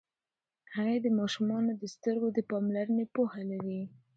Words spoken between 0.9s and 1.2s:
د